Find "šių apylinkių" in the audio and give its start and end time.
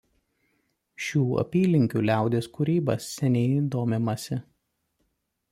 1.07-2.01